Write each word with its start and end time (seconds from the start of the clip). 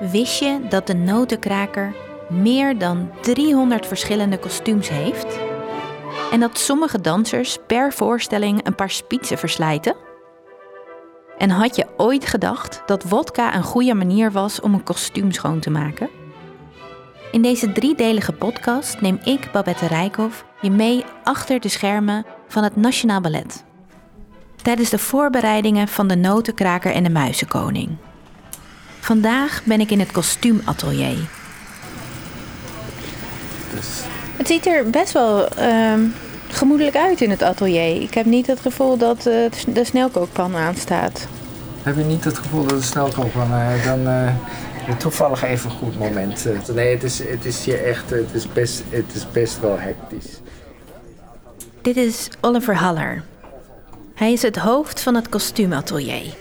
Wist 0.00 0.38
je 0.38 0.60
dat 0.68 0.86
de 0.86 0.94
notenkraker 0.94 1.94
meer 2.28 2.78
dan 2.78 3.10
300 3.20 3.86
verschillende 3.86 4.38
kostuums 4.38 4.88
heeft? 4.88 5.38
En 6.32 6.40
dat 6.40 6.58
sommige 6.58 7.00
dansers 7.00 7.58
per 7.66 7.92
voorstelling 7.92 8.66
een 8.66 8.74
paar 8.74 8.90
spitsen 8.90 9.38
verslijten? 9.38 9.96
En 11.38 11.50
had 11.50 11.76
je 11.76 11.86
ooit 11.96 12.26
gedacht 12.26 12.82
dat 12.86 13.04
wodka 13.04 13.54
een 13.54 13.62
goede 13.62 13.94
manier 13.94 14.32
was 14.32 14.60
om 14.60 14.74
een 14.74 14.82
kostuum 14.82 15.32
schoon 15.32 15.60
te 15.60 15.70
maken? 15.70 16.10
In 17.32 17.42
deze 17.42 17.72
driedelige 17.72 18.32
podcast 18.32 19.00
neem 19.00 19.18
ik, 19.24 19.48
Babette 19.52 19.86
Rijkhoff, 19.86 20.44
je 20.60 20.70
mee 20.70 21.04
achter 21.22 21.60
de 21.60 21.68
schermen 21.68 22.24
van 22.48 22.62
het 22.62 22.76
Nationaal 22.76 23.20
Ballet. 23.20 23.64
Tijdens 24.62 24.90
de 24.90 24.98
voorbereidingen 24.98 25.88
van 25.88 26.06
de 26.06 26.16
Notenkraker 26.16 26.92
en 26.92 27.02
de 27.02 27.10
Muizenkoning. 27.10 27.96
Vandaag 29.04 29.62
ben 29.64 29.80
ik 29.80 29.90
in 29.90 30.00
het 30.00 30.12
kostuumatelier. 30.12 31.16
Het 34.36 34.46
ziet 34.46 34.66
er 34.66 34.90
best 34.90 35.12
wel 35.12 35.48
ehm, 35.48 36.00
gemoedelijk 36.48 36.96
uit 36.96 37.20
in 37.20 37.30
het 37.30 37.42
atelier. 37.42 38.02
Ik 38.02 38.14
heb 38.14 38.26
niet 38.26 38.46
het 38.46 38.60
gevoel 38.60 38.96
dat 38.96 39.26
uh, 39.26 39.50
de 39.66 39.84
snelkookpan 39.84 40.56
aanstaat. 40.56 41.26
Heb 41.82 41.96
je 41.96 42.04
niet 42.04 42.24
het 42.24 42.38
gevoel 42.38 42.64
dat 42.66 42.78
de 42.78 42.84
snelkookpan... 42.84 43.50
Uh, 43.50 43.84
dan 43.84 44.00
uh, 44.00 44.32
toevallig 44.98 45.42
even 45.42 45.70
een 45.70 45.76
goed 45.76 45.98
moment. 45.98 46.46
nee, 46.74 46.94
het 46.94 47.02
is, 47.02 47.18
het 47.18 47.44
is 47.44 47.64
hier 47.64 47.84
echt... 47.84 48.10
Het 48.10 48.32
is, 48.34 48.52
best, 48.52 48.82
het 48.88 49.14
is 49.14 49.30
best 49.32 49.60
wel 49.60 49.78
hectisch. 49.78 50.40
Dit 51.82 51.96
is 51.96 52.28
Oliver 52.40 52.76
Haller. 52.76 53.22
Hij 54.14 54.32
is 54.32 54.42
het 54.42 54.56
hoofd 54.56 55.00
van 55.00 55.14
het 55.14 55.28
kostuumatelier. 55.28 56.34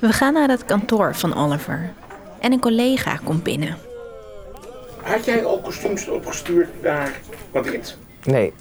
We 0.00 0.12
gaan 0.12 0.32
naar 0.32 0.48
het 0.48 0.64
kantoor 0.64 1.14
van 1.14 1.34
Oliver. 1.34 1.90
En 2.38 2.52
een 2.52 2.60
collega 2.60 3.20
komt 3.24 3.42
binnen. 3.42 3.76
Had 5.02 5.24
jij 5.24 5.44
ook 5.44 5.62
kostuums 5.62 6.08
opgestuurd 6.08 6.82
naar 6.82 7.20
Madrid? 7.52 7.96
Nee. 8.24 8.52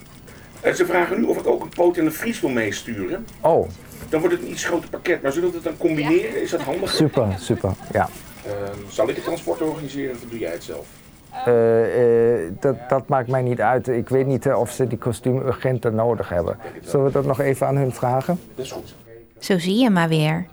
En 0.62 0.76
ze 0.76 0.86
vragen 0.86 1.20
nu 1.20 1.26
of 1.26 1.38
ik 1.38 1.48
ook 1.48 1.64
een 1.64 1.70
poot 1.70 1.98
en 1.98 2.06
een 2.06 2.14
vries 2.14 2.42
wil 2.42 2.50
meesturen. 2.50 3.26
Oh. 3.42 3.68
Dan 4.09 4.20
wordt 4.20 4.36
het 4.36 4.46
een 4.46 4.52
iets 4.52 4.66
groter 4.66 4.90
pakket. 4.90 5.22
Maar 5.22 5.31
zullen 5.31 5.50
we 5.50 5.56
het 5.56 5.64
dan 5.64 5.78
combineren? 5.78 6.42
Is 6.42 6.52
dat 6.52 6.62
handig? 6.62 6.90
Super, 6.90 7.36
super, 7.38 7.72
ja. 7.94 8.09
Uh, 8.46 8.52
zal 8.90 9.09
ik 9.09 9.16
het 9.16 9.24
transport 9.24 9.62
organiseren 9.62 10.16
of 10.16 10.22
doe 10.30 10.40
jij 10.40 10.52
het 10.52 10.64
zelf? 10.64 10.88
Uh, 11.48 12.44
uh, 12.44 12.52
dat, 12.59 12.76
dat, 12.90 13.08
maakt 13.08 13.28
mij 13.28 13.42
niet 13.42 13.62
uit. 13.62 13.88
Ik 13.88 14.09
weet 14.09 14.26
niet 14.26 14.48
of 14.48 14.72
ze 14.72 14.88
die 14.88 14.98
kostuumagenten 14.98 15.96
nodig 15.96 16.30
hebben. 16.30 16.58
Zullen 16.81 17.06
we 17.06 17.12
dat 17.12 17.26
nog 17.26 17.40
even 17.40 17.68
aan 17.68 17.78
hun 17.78 17.92
vragen? 17.92 18.40
Dat 18.56 18.66
is 18.66 18.72
goed. 18.72 18.96
Zo 19.40 19.58
zie 19.58 19.80
je 19.80 19.90
maar 19.90 20.08
weer. 20.08 20.46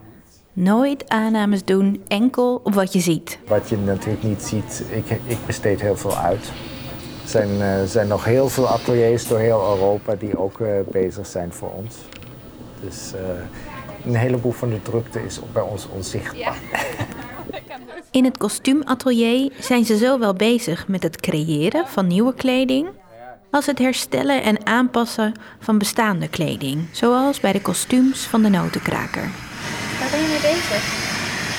Nooit 0.58 1.08
aannames 1.08 1.64
doen, 1.64 2.02
enkel 2.08 2.60
op 2.64 2.74
wat 2.74 2.92
je 2.92 3.00
ziet. 3.00 3.38
Wat 3.46 3.68
je 3.68 3.76
natuurlijk 3.76 4.22
niet 4.22 4.42
ziet, 4.42 4.84
ik, 4.90 5.10
ik 5.26 5.38
besteed 5.46 5.80
heel 5.80 5.96
veel 5.96 6.16
uit. 6.16 6.44
Er 7.22 7.28
zijn, 7.28 7.48
uh, 7.48 7.82
zijn 7.84 8.08
nog 8.08 8.24
heel 8.24 8.48
veel 8.48 8.68
ateliers 8.68 9.28
door 9.28 9.38
heel 9.38 9.68
Europa 9.68 10.14
die 10.14 10.38
ook 10.38 10.58
uh, 10.58 10.68
bezig 10.90 11.26
zijn 11.26 11.52
voor 11.52 11.70
ons. 11.70 11.96
Dus 12.80 13.12
uh, 13.14 13.20
een 14.06 14.16
heleboel 14.16 14.52
van 14.52 14.68
de 14.68 14.82
drukte 14.82 15.24
is 15.24 15.40
bij 15.52 15.62
ons 15.62 15.88
onzichtbaar. 15.88 16.58
In 18.10 18.24
het 18.24 18.38
kostuumatelier 18.38 19.52
zijn 19.60 19.84
ze 19.84 19.96
zowel 19.96 20.34
bezig 20.34 20.88
met 20.88 21.02
het 21.02 21.20
creëren 21.20 21.88
van 21.88 22.06
nieuwe 22.06 22.34
kleding 22.34 22.88
als 23.50 23.66
het 23.66 23.78
herstellen 23.78 24.42
en 24.42 24.66
aanpassen 24.66 25.32
van 25.60 25.78
bestaande 25.78 26.28
kleding, 26.28 26.86
zoals 26.92 27.40
bij 27.40 27.52
de 27.52 27.62
kostuums 27.62 28.20
van 28.20 28.42
de 28.42 28.48
notenkraker. 28.48 29.30
Waar 30.06 30.18
ben 30.18 30.28
je 30.28 30.38
mee 30.40 30.54
bezig? 30.54 30.82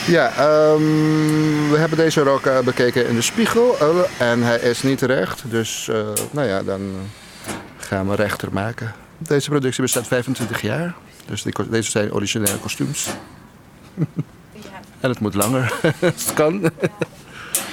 Ja, 0.08 0.28
um, 0.72 1.70
we 1.70 1.78
hebben 1.78 1.98
deze 1.98 2.22
rok 2.22 2.46
uh, 2.46 2.60
bekeken 2.60 3.08
in 3.08 3.16
de 3.16 3.22
spiegel 3.22 3.78
uh, 3.82 4.32
en 4.32 4.42
hij 4.42 4.58
is 4.58 4.82
niet 4.82 5.02
recht. 5.02 5.44
Dus 5.46 5.88
uh, 5.88 6.08
nou 6.32 6.48
ja, 6.48 6.64
dan 6.64 6.82
gaan 7.78 8.10
we 8.10 8.16
rechter 8.16 8.54
maken. 8.54 8.96
Deze 9.18 9.50
productie 9.50 9.82
bestaat 9.82 10.08
25 10.08 10.62
jaar. 10.62 10.96
Dus 11.26 11.42
die, 11.42 11.54
deze 11.70 11.92
zijn 11.92 12.14
originele 12.14 12.58
kostuums. 12.58 13.08
en 15.00 15.10
het 15.10 15.20
moet 15.20 15.36
langer 15.36 15.74
als 16.02 16.26
het 16.26 16.34
kan. 16.34 16.72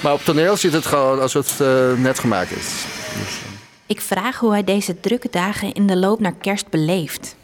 maar 0.03 0.13
op 0.13 0.21
toneel 0.21 0.57
ziet 0.57 0.73
het 0.73 0.85
gewoon 0.85 1.21
alsof 1.21 1.57
het 1.57 1.99
net 1.99 2.19
gemaakt 2.19 2.51
is. 2.51 2.85
Dus, 3.19 3.39
Ik 3.85 4.01
vraag 4.01 4.39
hoe 4.39 4.51
hij 4.51 4.63
deze 4.63 4.99
drukke 4.99 5.27
dagen 5.31 5.73
in 5.73 5.87
de 5.87 5.97
loop 5.97 6.19
naar 6.19 6.35
kerst 6.35 6.69
beleeft. 6.69 7.35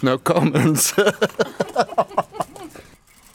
No 0.00 0.18
comments. 0.22 0.94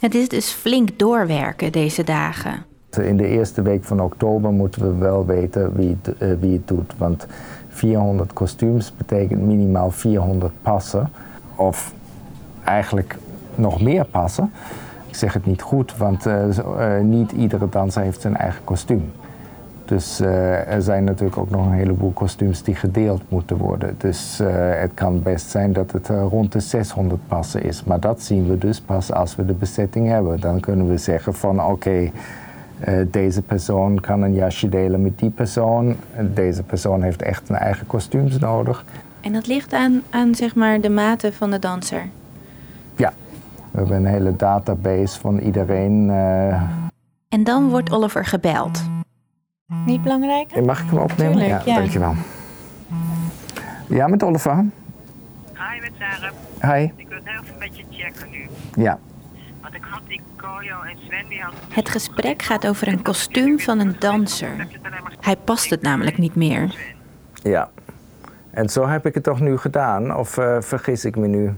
Het 0.01 0.15
is 0.15 0.29
dus 0.29 0.51
flink 0.51 0.99
doorwerken 0.99 1.71
deze 1.71 2.03
dagen. 2.03 2.65
In 3.01 3.17
de 3.17 3.27
eerste 3.27 3.61
week 3.61 3.83
van 3.83 3.99
oktober 3.99 4.51
moeten 4.51 4.81
we 4.81 4.99
wel 4.99 5.25
weten 5.25 5.75
wie 5.75 5.97
het, 6.01 6.21
uh, 6.21 6.33
wie 6.39 6.61
doet. 6.65 6.93
Want 6.97 7.27
400 7.67 8.33
kostuums 8.33 8.93
betekent 8.97 9.41
minimaal 9.41 9.91
400 9.91 10.53
passen. 10.61 11.09
Of 11.55 11.93
eigenlijk 12.63 13.17
nog 13.55 13.81
meer 13.81 14.05
passen. 14.05 14.51
Ik 15.07 15.15
zeg 15.15 15.33
het 15.33 15.45
niet 15.45 15.61
goed, 15.61 15.97
want 15.97 16.27
uh, 16.27 16.47
uh, 16.57 16.99
niet 16.99 17.31
iedere 17.31 17.69
danser 17.69 18.01
heeft 18.01 18.21
zijn 18.21 18.37
eigen 18.37 18.63
kostuum. 18.63 19.11
Dus 19.85 20.21
uh, 20.21 20.73
er 20.73 20.81
zijn 20.81 21.03
natuurlijk 21.03 21.37
ook 21.37 21.49
nog 21.49 21.65
een 21.65 21.71
heleboel 21.71 22.11
kostuums 22.11 22.63
die 22.63 22.75
gedeeld 22.75 23.21
moeten 23.29 23.57
worden. 23.57 23.95
Dus 23.97 24.39
uh, 24.41 24.47
het 24.53 24.91
kan 24.93 25.21
best 25.21 25.49
zijn 25.49 25.73
dat 25.73 25.91
het 25.91 26.09
uh, 26.09 26.25
rond 26.29 26.51
de 26.51 26.59
600 26.59 27.21
passen 27.27 27.63
is. 27.63 27.83
Maar 27.83 27.99
dat 27.99 28.21
zien 28.21 28.47
we 28.47 28.57
dus 28.57 28.81
pas 28.81 29.11
als 29.11 29.35
we 29.35 29.45
de 29.45 29.53
bezetting 29.53 30.07
hebben. 30.07 30.39
Dan 30.39 30.59
kunnen 30.59 30.87
we 30.87 30.97
zeggen 30.97 31.33
van 31.33 31.61
oké, 31.61 31.71
okay, 31.71 32.11
deze 33.11 33.41
persoon 33.41 33.99
kan 33.99 34.21
een 34.21 34.33
jasje 34.33 34.69
delen 34.69 35.01
met 35.01 35.19
die 35.19 35.29
persoon. 35.29 35.95
Deze 36.33 36.63
persoon 36.63 37.01
heeft 37.01 37.21
echt 37.21 37.49
een 37.49 37.55
eigen 37.55 37.87
kostuums 37.87 38.39
nodig. 38.39 38.85
En 39.21 39.33
dat 39.33 39.47
ligt 39.47 39.73
aan, 39.73 40.01
aan 40.09 40.35
zeg 40.35 40.55
maar 40.55 40.81
de 40.81 40.89
mate 40.89 41.33
van 41.33 41.51
de 41.51 41.59
danser? 41.59 42.03
Ja, 42.95 43.13
we 43.71 43.77
hebben 43.77 43.97
een 43.97 44.05
hele 44.05 44.35
database 44.35 45.19
van 45.19 45.39
iedereen. 45.39 46.09
En 47.29 47.43
dan 47.43 47.69
wordt 47.69 47.91
Oliver 47.91 48.25
gebeld. 48.25 48.90
Niet 49.85 50.01
belangrijk? 50.01 50.65
Mag 50.65 50.81
ik 50.81 50.89
hem 50.89 50.99
opnemen? 50.99 51.37
Tuurlijk, 51.37 51.63
ja, 51.65 51.73
ja, 51.73 51.79
dankjewel. 51.79 52.15
Ja, 53.87 54.07
met 54.07 54.23
Oliver. 54.23 54.55
Hi, 54.55 55.81
met 55.81 55.91
Sarah. 55.99 56.75
Hi. 56.75 56.89
Ik 56.95 57.07
wil 57.07 57.19
heel 57.23 57.41
even 57.43 57.55
met 57.59 57.77
je 57.77 57.83
checken 57.91 58.29
nu. 58.29 58.47
Ja. 58.83 58.99
Want 59.61 59.73
ik 59.73 59.83
had 59.89 60.01
die 60.07 60.21
Koyo 60.35 60.81
en 60.81 60.97
Sven 61.07 61.25
die 61.29 61.41
hadden... 61.41 61.59
Het 61.69 61.89
gesprek 61.89 62.41
gaat 62.41 62.67
over 62.67 62.87
een 62.87 63.01
kostuum 63.01 63.59
van 63.59 63.79
een 63.79 63.95
danser. 63.99 64.67
Hij 65.19 65.35
past 65.35 65.69
het 65.69 65.81
namelijk 65.81 66.17
niet 66.17 66.35
meer. 66.35 66.75
Ja. 67.33 67.69
En 68.51 68.69
zo 68.69 68.87
heb 68.87 69.05
ik 69.05 69.13
het 69.13 69.23
toch 69.23 69.39
nu 69.39 69.57
gedaan? 69.57 70.15
Of 70.15 70.37
uh, 70.37 70.57
vergis 70.59 71.05
ik 71.05 71.15
me 71.15 71.27
nu? 71.27 71.53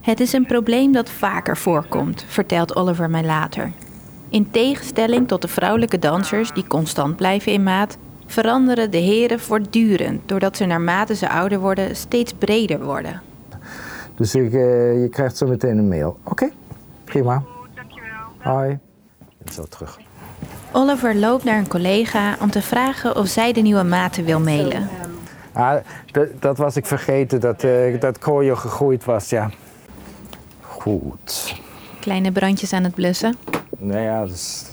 Het 0.00 0.20
is 0.20 0.32
een 0.32 0.46
probleem 0.46 0.92
dat 0.92 1.10
vaker 1.10 1.56
voorkomt, 1.56 2.24
vertelt 2.28 2.76
Oliver 2.76 3.10
mij 3.10 3.24
later. 3.24 3.70
In 4.30 4.50
tegenstelling 4.50 5.28
tot 5.28 5.42
de 5.42 5.48
vrouwelijke 5.48 5.98
dansers 5.98 6.52
die 6.52 6.66
constant 6.66 7.16
blijven 7.16 7.52
in 7.52 7.62
maat, 7.62 7.96
veranderen 8.26 8.90
de 8.90 8.98
heren 8.98 9.40
voortdurend 9.40 10.28
doordat 10.28 10.56
ze 10.56 10.64
naarmate 10.64 11.14
ze 11.14 11.30
ouder 11.30 11.60
worden 11.60 11.96
steeds 11.96 12.32
breder 12.32 12.84
worden. 12.84 13.22
Dus 14.14 14.34
ik, 14.34 14.52
uh, 14.52 15.02
je 15.02 15.08
krijgt 15.10 15.36
zo 15.36 15.46
meteen 15.46 15.78
een 15.78 15.88
mail. 15.88 16.18
Oké, 16.24 16.30
okay, 16.30 16.52
prima. 17.04 17.42
Dankjewel. 17.74 18.54
Hoi. 18.54 18.78
Zo 19.52 19.62
terug. 19.62 19.98
Oliver 20.72 21.16
loopt 21.16 21.44
naar 21.44 21.58
een 21.58 21.68
collega 21.68 22.36
om 22.40 22.50
te 22.50 22.62
vragen 22.62 23.16
of 23.16 23.26
zij 23.26 23.52
de 23.52 23.60
nieuwe 23.60 23.82
maten 23.82 24.24
wil 24.24 24.40
mailen. 24.40 24.88
Ah, 25.52 25.76
dat 26.38 26.58
was 26.58 26.76
ik 26.76 26.86
vergeten, 26.86 27.40
dat, 27.40 27.64
uh, 27.64 28.00
dat 28.00 28.18
Koyo 28.18 28.54
gegroeid 28.54 29.04
was, 29.04 29.28
ja. 29.28 29.50
Goed. 30.60 31.54
Kleine 32.00 32.32
brandjes 32.32 32.72
aan 32.72 32.84
het 32.84 32.94
blussen. 32.94 33.36
Nou 33.78 34.00
ja, 34.00 34.24
dus, 34.26 34.64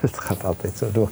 het 0.00 0.18
gaat 0.26 0.44
altijd 0.44 0.76
zo 0.76 0.86
door. 0.92 1.10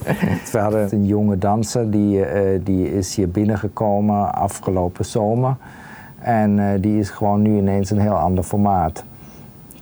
We 0.53 0.59
hadden 0.59 0.93
een 0.93 1.07
jonge 1.07 1.39
danser, 1.39 1.91
die, 1.91 2.19
uh, 2.19 2.61
die 2.65 2.95
is 2.95 3.15
hier 3.15 3.29
binnengekomen 3.29 4.35
afgelopen 4.35 5.05
zomer. 5.05 5.57
En 6.19 6.59
uh, 6.59 6.69
die 6.81 6.99
is 6.99 7.11
gewoon 7.11 7.43
nu 7.43 7.57
ineens 7.57 7.91
een 7.91 8.01
heel 8.01 8.19
ander 8.19 8.45
formaat. 8.45 9.05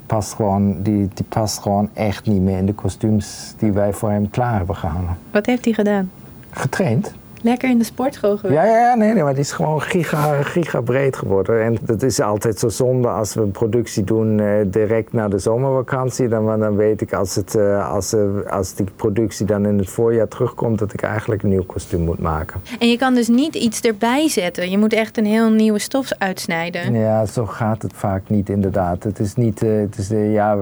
Past 0.07 0.35
gewoon, 0.35 0.83
die, 0.83 1.09
die 1.15 1.25
past 1.29 1.59
gewoon 1.59 1.89
echt 1.93 2.27
niet 2.27 2.43
meer 2.43 2.59
in 2.59 2.67
de 2.67 2.75
kostuums 2.75 3.55
die 3.59 3.73
wij 3.73 3.93
voor 3.93 4.11
hem 4.11 4.31
klaar 4.31 4.57
hebben 4.57 4.77
gehangen. 4.77 5.17
Wat 5.31 5.47
heeft 5.47 5.65
hij 5.65 5.75
gedaan? 5.75 6.11
Getraind. 6.51 7.15
Lekker 7.43 7.71
in 7.71 7.79
de 7.79 7.85
sportschool 7.85 8.37
geweest. 8.37 8.61
Ja, 8.61 8.65
ja, 8.67 8.95
nee, 8.95 9.13
nee, 9.13 9.23
maar 9.23 9.33
die 9.33 9.43
is 9.43 9.53
gewoon 9.53 9.81
giga, 9.81 10.43
giga 10.43 10.81
breed 10.81 11.17
geworden. 11.17 11.63
En 11.63 11.77
dat 11.83 12.03
is 12.03 12.21
altijd 12.21 12.59
zo 12.59 12.69
zonde 12.69 13.09
als 13.09 13.35
we 13.35 13.41
een 13.43 13.51
productie 13.51 14.05
doen 14.05 14.41
eh, 14.41 14.47
direct 14.67 15.13
na 15.13 15.29
de 15.29 15.39
zomervakantie. 15.39 16.29
Dan, 16.29 16.61
dan 16.61 16.77
weet 16.77 17.01
ik 17.01 17.13
als, 17.13 17.35
het, 17.35 17.55
eh, 17.55 17.93
als, 17.93 18.13
eh, 18.15 18.21
als 18.51 18.75
die 18.75 18.87
productie 18.97 19.47
dan 19.47 19.67
in 19.67 19.79
het 19.79 19.89
voorjaar 19.91 20.29
terugkomt, 20.29 20.79
dat 20.79 20.93
ik 20.93 21.03
eigenlijk 21.03 21.43
een 21.43 21.49
nieuw 21.49 21.65
kostuum 21.67 22.01
moet 22.01 22.19
maken. 22.21 22.61
En 22.79 22.89
je 22.89 22.97
kan 22.99 23.15
dus 23.15 23.29
niet 23.29 23.55
iets 23.55 23.81
erbij 23.81 24.29
zetten. 24.29 24.71
Je 24.71 24.79
moet 24.79 24.93
echt 24.93 25.19
een 25.19 25.27
heel 25.27 25.51
nieuwe 25.51 25.79
stof 25.79 26.09
uitsnijden. 26.19 26.93
Ja, 26.95 27.27
zo 27.27 27.47
gaat 27.47 27.83
het 27.83 27.93
vaak 27.95 28.23
niet 28.27 28.49
inderdaad. 28.49 29.03
Het 29.03 29.19
is 29.19 29.35
niet, 29.35 29.61
het 29.61 29.99
is, 29.99 30.09
ja, 30.09 30.57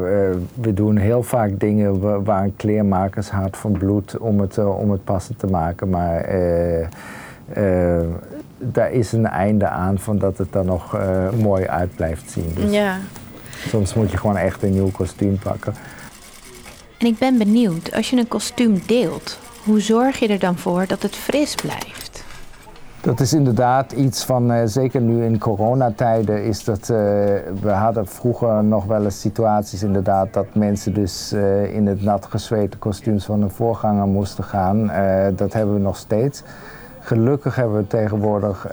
we 0.55 0.75
doen 0.75 0.97
heel 0.97 1.23
vaak 1.23 1.61
dingen 1.61 2.01
wa- 2.01 2.23
waar 2.23 2.43
een 2.43 2.57
kleermakers 2.57 3.31
hart 3.31 3.57
van 3.57 3.73
bloed 3.73 4.19
om 4.19 4.41
het, 4.41 4.59
om 4.59 4.91
het 4.91 5.05
passend 5.05 5.39
te 5.39 5.47
maken. 5.47 5.89
Maar 5.89 6.25
eh, 6.69 7.99
eh, 7.99 8.07
daar 8.59 8.93
is 8.93 9.13
een 9.13 9.27
einde 9.27 9.69
aan 9.69 9.99
van 9.99 10.19
dat 10.19 10.39
het 10.39 10.55
er 10.55 10.65
nog 10.65 10.95
eh, 10.95 11.31
mooi 11.31 11.67
uit 11.67 11.95
blijft 11.97 12.31
zien. 12.31 12.51
Dus 12.55 12.73
Ja. 12.73 12.97
soms 13.69 13.95
moet 13.95 14.11
je 14.11 14.17
gewoon 14.17 14.37
echt 14.37 14.63
een 14.63 14.73
nieuw 14.73 14.91
kostuum 14.91 15.39
pakken. 15.39 15.75
En 16.99 17.07
ik 17.07 17.19
ben 17.19 17.39
benieuwd, 17.39 17.95
als 17.95 18.11
je 18.11 18.17
een 18.17 18.29
kostuum 18.29 18.83
deelt, 18.87 19.39
hoe 19.65 19.81
zorg 19.81 20.19
je 20.19 20.29
er 20.29 20.39
dan 20.39 20.59
voor 20.59 20.87
dat 20.87 21.03
het 21.03 21.17
fris 21.17 21.55
blijft? 21.55 22.08
Dat 23.01 23.21
is 23.21 23.33
inderdaad 23.33 23.93
iets 23.93 24.25
van, 24.25 24.53
eh, 24.53 24.63
zeker 24.65 25.01
nu 25.01 25.25
in 25.25 25.39
coronatijden, 25.39 26.45
is 26.45 26.65
dat 26.65 26.81
eh, 26.81 26.89
we 27.61 27.71
hadden 27.71 28.07
vroeger 28.07 28.65
nog 28.65 28.85
wel 28.85 29.05
eens 29.05 29.21
situaties 29.21 29.83
inderdaad 29.83 30.33
dat 30.33 30.47
mensen 30.55 30.95
dus 30.95 31.33
eh, 31.33 31.75
in 31.75 31.87
het 31.87 32.03
nat 32.03 32.27
gezweten 32.27 32.79
kostuums 32.79 33.25
van 33.25 33.43
een 33.43 33.51
voorganger 33.51 34.07
moesten 34.07 34.45
gaan. 34.45 34.91
Dat 35.37 35.53
hebben 35.53 35.75
we 35.75 35.81
nog 35.81 35.97
steeds. 35.97 36.43
Gelukkig 37.01 37.57
hebben 37.57 37.77
we 37.77 37.87
tegenwoordig 37.87 38.67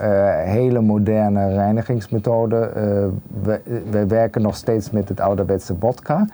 hele 0.46 0.82
moderne 0.82 1.54
reinigingsmethoden. 1.54 2.72
We, 3.44 3.62
we 3.90 4.06
werken 4.06 4.42
nog 4.42 4.56
steeds 4.56 4.92
met 4.92 5.10
het 5.10 5.20
ouderwetse 5.20 5.76
vodka. 5.80 6.26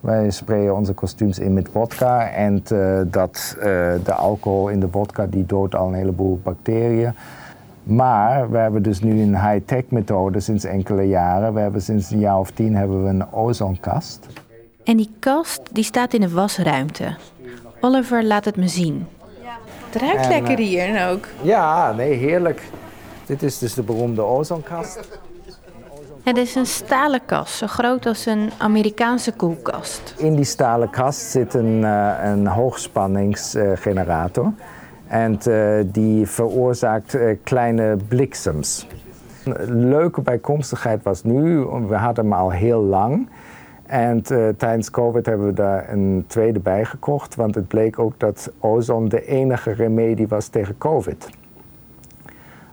Wij 0.00 0.30
sprayen 0.30 0.74
onze 0.74 0.92
kostuums 0.92 1.38
in 1.38 1.52
met 1.52 1.68
vodka 1.72 2.28
en 2.28 2.62
eh, 2.68 3.00
dat, 3.06 3.56
eh, 3.58 3.64
de 4.04 4.12
alcohol 4.12 4.68
in 4.68 4.80
de 4.80 4.88
vodka 4.90 5.26
die 5.26 5.46
doodt 5.46 5.74
al 5.74 5.88
een 5.88 5.94
heleboel 5.94 6.40
bacteriën. 6.42 7.14
Maar 7.82 8.50
we 8.50 8.58
hebben 8.58 8.82
dus 8.82 9.00
nu 9.00 9.22
een 9.22 9.40
high-tech 9.40 9.84
methode 9.88 10.40
sinds 10.40 10.64
enkele 10.64 11.02
jaren. 11.02 11.54
We 11.54 11.60
hebben 11.60 11.82
sinds 11.82 12.10
een 12.10 12.18
jaar 12.18 12.38
of 12.38 12.50
tien 12.50 12.76
hebben 12.76 13.02
we 13.04 13.08
een 13.08 13.32
ozonkast. 13.32 14.26
En 14.84 14.96
die 14.96 15.10
kast 15.18 15.60
die 15.72 15.84
staat 15.84 16.14
in 16.14 16.20
de 16.20 16.30
wasruimte. 16.30 17.16
Oliver 17.80 18.24
laat 18.24 18.44
het 18.44 18.56
me 18.56 18.68
zien. 18.68 19.06
Het 19.90 20.02
ruikt 20.02 20.22
En, 20.24 20.28
lekker 20.28 20.58
eh, 20.58 20.66
hier 20.66 21.10
ook. 21.10 21.26
Ja, 21.42 21.92
nee, 21.92 22.12
heerlijk. 22.12 22.62
Dit 23.26 23.42
is 23.42 23.58
dus 23.58 23.74
de 23.74 23.82
beroemde 23.82 24.22
ozonkast. 24.22 25.20
Het 26.28 26.36
is 26.36 26.54
een 26.54 26.66
stalen 26.66 27.20
kast, 27.24 27.54
zo 27.54 27.66
groot 27.66 28.06
als 28.06 28.26
een 28.26 28.50
Amerikaanse 28.58 29.32
koelkast. 29.32 30.14
In 30.18 30.34
die 30.34 30.44
stalen 30.44 30.90
kast 30.90 31.20
zit 31.20 31.54
een, 31.54 31.84
eh, 31.84 32.14
een 32.24 32.46
hoogspanningsgenerator. 32.46 34.52
en 35.06 35.38
eh, 35.40 35.78
die 35.86 36.26
veroorzaakt 36.26 37.14
eh, 37.14 37.36
kleine 37.42 37.96
bliksems. 38.08 38.86
Een 39.44 39.88
leuke 39.88 40.20
bijkomstigheid 40.20 41.02
was 41.02 41.24
nu, 41.24 41.58
we 41.88 41.94
hadden 41.94 42.24
hem 42.24 42.32
al 42.32 42.50
heel 42.50 42.82
lang. 42.82 43.28
En 43.86 44.22
tijdens 44.56 44.90
COVID 44.90 45.26
hebben 45.26 45.46
we 45.46 45.52
daar 45.52 45.92
een 45.92 46.24
tweede 46.26 46.60
bij 46.60 46.84
gekocht. 46.84 47.34
Want 47.34 47.54
het 47.54 47.68
bleek 47.68 47.98
ook 47.98 48.18
dat 48.18 48.52
ozon 48.58 49.08
de 49.08 49.26
enige 49.26 49.72
remedie 49.72 50.28
was 50.28 50.48
tegen 50.48 50.78
COVID. 50.78 51.37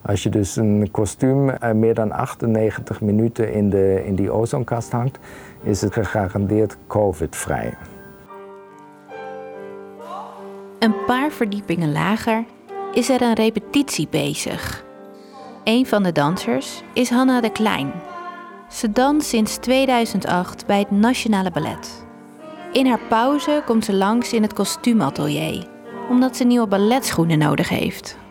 Als 0.05 0.23
je 0.23 0.29
dus 0.29 0.55
een 0.55 0.87
kostuum 0.91 1.49
eh, 1.49 1.71
meer 1.71 1.93
dan 1.93 2.11
98 2.11 3.01
minuten 3.01 3.53
in, 3.53 3.69
de, 3.69 4.03
in 4.05 4.15
die 4.15 4.31
ozonkast 4.31 4.91
hangt, 4.91 5.19
is 5.63 5.81
het 5.81 5.93
gegarandeerd 5.93 6.77
COVID-vrij. 6.87 7.77
Een 10.79 11.05
paar 11.05 11.31
verdiepingen 11.31 11.91
lager 11.91 12.43
is 12.93 13.09
er 13.09 13.21
een 13.21 13.33
repetitie 13.33 14.07
bezig. 14.09 14.85
Een 15.63 15.85
van 15.85 16.03
de 16.03 16.11
dansers 16.11 16.83
is 16.93 17.09
Hanna 17.09 17.41
de 17.41 17.51
Klein. 17.51 17.91
Ze 18.69 18.91
danst 18.91 19.27
sinds 19.27 19.57
2008 19.57 20.65
bij 20.65 20.79
het 20.79 20.91
Nationale 20.91 21.51
Ballet. 21.51 22.05
In 22.71 22.87
haar 22.87 23.01
pauze 23.09 23.61
komt 23.65 23.85
ze 23.85 23.93
langs 23.93 24.33
in 24.33 24.41
het 24.41 24.53
kostuumatelier, 24.53 25.67
omdat 26.09 26.35
ze 26.35 26.43
nieuwe 26.43 26.67
balletschoenen 26.67 27.37
nodig 27.37 27.69
heeft. 27.69 28.23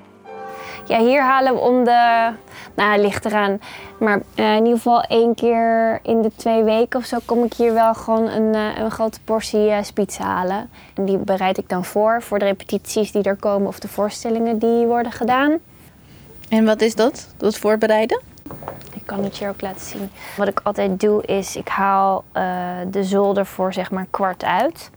Ja, 0.87 0.99
hier 0.99 1.23
halen 1.23 1.55
we 1.55 1.61
om 1.61 1.85
de. 1.85 2.31
Nou, 2.75 2.93
het 2.93 3.01
ligt 3.01 3.25
eraan. 3.25 3.61
Maar 3.99 4.21
eh, 4.35 4.55
in 4.55 4.65
ieder 4.65 4.77
geval 4.77 5.03
één 5.03 5.35
keer 5.35 5.99
in 6.03 6.23
de 6.23 6.31
twee 6.37 6.63
weken 6.63 6.99
of 6.99 7.07
zo 7.07 7.19
kom 7.25 7.45
ik 7.45 7.55
hier 7.55 7.73
wel 7.73 7.95
gewoon 7.95 8.29
een, 8.29 8.55
eh, 8.55 8.83
een 8.83 8.91
grote 8.91 9.21
portie 9.25 9.83
spits 9.83 10.19
halen. 10.19 10.71
En 10.95 11.05
die 11.05 11.19
bereid 11.19 11.59
ik 11.59 11.69
dan 11.69 11.85
voor, 11.85 12.23
voor 12.23 12.39
de 12.39 12.45
repetities 12.45 13.13
die 13.13 13.23
er 13.23 13.37
komen 13.37 13.69
of 13.69 13.79
de 13.79 13.89
voorstellingen 13.89 14.59
die 14.59 14.87
worden 14.87 15.13
gedaan. 15.13 15.59
En 16.49 16.65
wat 16.65 16.81
is 16.81 16.95
dat? 16.95 17.35
Dat 17.37 17.57
voorbereiden? 17.59 18.21
Ik 18.95 19.03
kan 19.07 19.25
het 19.25 19.37
je 19.37 19.49
ook 19.49 19.61
laten 19.61 19.81
zien. 19.87 20.11
Wat 20.37 20.49
ik 20.49 20.61
altijd 20.63 21.01
doe 21.01 21.23
is, 21.23 21.57
ik 21.57 21.69
haal 21.69 22.25
de 22.91 23.05
zolder 23.05 23.47
voor 23.47 23.73
zeg 23.73 23.91
maar 23.91 24.07
kwart 24.11 24.45
uit. 24.45 24.91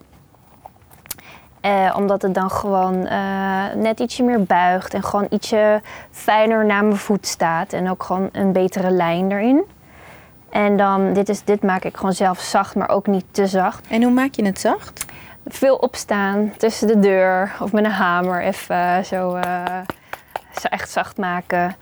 Eh, 1.68 1.96
omdat 1.98 2.22
het 2.22 2.34
dan 2.34 2.52
gewoon 2.52 3.08
eh, 3.08 3.64
net 3.76 4.00
ietsje 4.00 4.24
meer 4.24 4.44
buigt 4.44 4.94
en 4.94 5.04
gewoon 5.04 5.28
ietsje 5.30 5.82
fijner 6.12 6.66
naar 6.66 6.86
mijn 6.86 6.98
voet 6.98 7.28
staat. 7.28 7.74
En 7.74 7.90
ook 7.90 8.04
gewoon 8.04 8.30
een 8.32 8.52
betere 8.52 8.92
lijn 8.92 9.32
erin. 9.32 9.64
En 10.50 10.78
dan, 10.78 11.14
dit, 11.14 11.30
is, 11.30 11.44
dit 11.44 11.64
maak 11.64 11.84
ik 11.84 11.98
gewoon 11.98 12.14
zelf 12.14 12.40
zacht, 12.40 12.76
maar 12.76 12.90
ook 12.90 13.08
niet 13.08 13.26
te 13.32 13.48
zacht. 13.48 13.88
En 13.88 14.04
hoe 14.04 14.12
maak 14.12 14.34
je 14.34 14.46
het 14.46 14.60
zacht? 14.60 15.06
Veel 15.48 15.76
opstaan 15.76 16.54
tussen 16.58 16.88
de 16.88 17.00
deur 17.00 17.56
of 17.60 17.72
met 17.72 17.86
een 17.86 17.92
hamer 17.92 18.44
even 18.44 19.06
zo, 19.06 19.36
eh, 19.36 19.64
zo 20.62 20.68
echt 20.68 20.90
zacht 20.90 21.18
maken. 21.18 21.76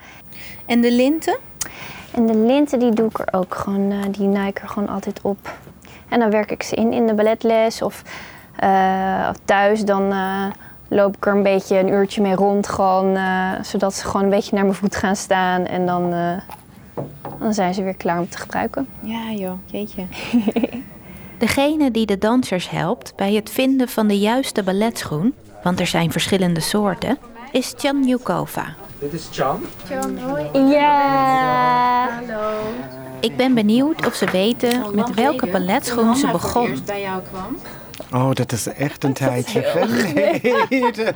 En 0.66 0.82
de 0.82 0.92
linten? 0.92 1.38
En 2.12 2.26
de 2.26 2.38
linten 2.38 2.80
die 2.80 2.94
doe 2.94 3.10
ik 3.10 3.20
er 3.20 3.40
ook 3.40 3.56
gewoon, 3.56 4.12
die 4.12 4.28
naai 4.28 4.48
ik 4.48 4.62
er 4.62 4.70
gewoon 4.70 4.90
altijd 4.90 5.22
op. 5.22 5.54
En 6.10 6.20
dan 6.20 6.30
werk 6.30 6.52
ik 6.52 6.64
ze 6.64 6.76
in 6.76 6.94
in 6.94 7.08
de 7.08 7.14
balletles 7.14 7.82
of, 7.82 8.04
of 9.30 9.36
thuis. 9.46 9.86
Dan 9.86 10.12
eh, 10.12 10.46
loop 10.88 11.16
ik 11.16 11.26
er 11.26 11.36
een 11.36 11.44
beetje 11.44 11.80
een 11.80 11.90
uurtje 11.90 12.22
mee 12.22 12.36
rond 12.36 12.68
gewoon, 12.68 13.16
eh, 13.16 13.52
zodat 13.62 13.94
ze 13.94 14.06
gewoon 14.06 14.24
een 14.24 14.30
beetje 14.30 14.56
naar 14.56 14.64
mijn 14.64 14.76
voet 14.76 14.96
gaan 14.96 15.16
staan. 15.16 15.66
En 15.66 15.86
dan, 15.86 16.14
eh, 16.14 17.04
dan 17.40 17.54
zijn 17.54 17.74
ze 17.74 17.84
weer 17.84 17.96
klaar 17.96 18.20
om 18.20 18.30
te 18.30 18.38
gebruiken. 18.38 18.88
Ja 19.00 19.32
joh, 19.32 19.60
jeetje. 19.66 20.06
Degene 21.38 21.92
die 21.92 22.06
de 22.06 22.18
dansers 22.18 22.70
helpt 22.70 23.14
bij 23.16 23.34
het 23.34 23.50
vinden 23.50 23.90
van 23.90 24.08
de 24.08 24.20
juiste 24.20 24.64
balletschoen, 24.64 25.34
want 25.64 25.80
er 25.80 25.88
zijn 25.88 26.12
verschillende 26.12 26.60
soorten, 26.60 27.18
is 27.52 27.74
Chan 27.78 28.04
Yukova. 28.04 28.66
Dit 29.00 29.14
is 29.14 29.28
Chan. 29.32 29.62
Ja! 30.54 32.10
Ik 33.20 33.38
ben 33.38 33.54
benieuwd 33.54 34.06
of 34.06 34.14
ze 34.14 34.32
weten 34.32 34.96
met 34.96 35.14
welke 35.14 35.48
balletschoen 35.48 36.16
ze 36.16 36.28
begon. 36.32 36.78
bij 36.86 37.02
jou 37.02 37.22
kwam. 37.32 37.58
Oh, 38.14 38.32
dat 38.34 38.52
is 38.52 38.68
echt 38.68 39.04
een 39.04 39.14
tijdje 39.14 39.62
geleden. 39.76 41.16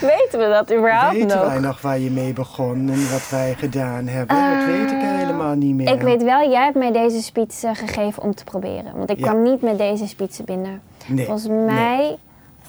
Weten 0.00 0.38
we 0.38 0.48
dat 0.52 0.72
überhaupt 0.72 1.12
Weten 1.16 1.36
nog? 1.38 1.46
wij 1.46 1.58
nog 1.58 1.80
waar 1.80 1.98
je 1.98 2.10
mee 2.10 2.32
begon 2.32 2.76
en 2.90 3.10
wat 3.10 3.28
wij 3.30 3.54
gedaan 3.58 4.06
hebben? 4.06 4.56
dat 4.56 4.64
weet 4.66 4.90
ik 4.90 5.00
helemaal 5.00 5.54
niet 5.54 5.74
meer. 5.74 5.92
Ik 5.94 6.00
weet 6.00 6.22
wel, 6.22 6.50
jij 6.50 6.64
hebt 6.64 6.76
mij 6.76 6.92
deze 6.92 7.22
spits 7.22 7.62
eh, 7.62 7.70
gegeven 7.74 8.22
om 8.22 8.34
te 8.34 8.44
proberen. 8.44 8.96
Want 8.96 9.10
ik 9.10 9.18
Ja. 9.18 9.26
kwam 9.30 9.42
niet 9.42 9.62
met 9.62 9.78
deze 9.78 10.06
spitsen 10.08 10.44
binnen. 10.44 10.80
Nee, 11.06 11.24
Volgens 11.24 11.46
nee. 11.46 11.56
mij 11.64 12.16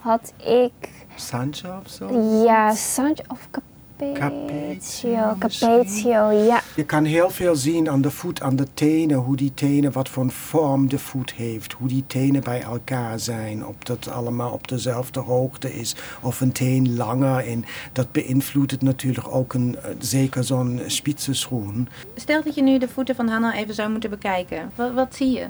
had 0.01 0.33
ik 0.45 0.89
Sancho 1.15 1.69
of 1.85 1.91
zo? 1.91 2.19
Ja, 2.45 2.73
Sancho 2.73 3.23
of. 3.27 3.47
Capezio 4.13 5.35
Capezio, 5.39 6.31
ja. 6.31 6.61
Je 6.75 6.83
kan 6.85 7.03
heel 7.03 7.29
veel 7.29 7.55
zien 7.55 7.89
aan 7.89 8.01
de 8.01 8.11
voet, 8.11 8.41
aan 8.41 8.55
de 8.55 8.67
tenen, 8.73 9.17
hoe 9.17 9.35
die 9.35 9.53
tenen, 9.53 9.91
wat 9.91 10.09
voor 10.09 10.23
een 10.23 10.31
vorm 10.31 10.89
de 10.89 10.99
voet 10.99 11.33
heeft, 11.33 11.71
hoe 11.71 11.87
die 11.87 12.03
tenen 12.07 12.43
bij 12.43 12.61
elkaar 12.61 13.19
zijn, 13.19 13.65
of 13.65 13.75
dat 13.77 14.07
allemaal 14.09 14.51
op 14.51 14.67
dezelfde 14.67 15.19
hoogte 15.19 15.73
is, 15.73 15.95
of 16.21 16.41
een 16.41 16.51
teen 16.51 16.95
langer. 16.95 17.47
En 17.47 17.65
dat 17.93 18.11
beïnvloedt 18.11 18.71
het 18.71 18.81
natuurlijk 18.81 19.35
ook 19.35 19.53
een, 19.53 19.75
eh, 19.83 19.89
zeker 19.99 20.43
zo'n 20.43 20.81
spitzenschoen. 20.87 21.87
Stel 22.15 22.43
dat 22.43 22.55
je 22.55 22.63
nu 22.63 22.77
de 22.77 22.87
voeten 22.87 23.15
van 23.15 23.27
Hanna 23.27 23.55
even 23.55 23.73
zou 23.73 23.89
moeten 23.89 24.09
bekijken. 24.09 24.71
Wat, 24.75 24.93
wat 24.93 25.15
zie 25.15 25.31
je? 25.31 25.47